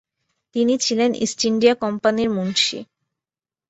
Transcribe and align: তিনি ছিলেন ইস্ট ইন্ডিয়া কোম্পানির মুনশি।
তিনি 0.55 0.73
ছিলেন 0.85 1.11
ইস্ট 1.25 1.39
ইন্ডিয়া 1.49 1.73
কোম্পানির 1.83 2.29
মুনশি। 2.35 2.79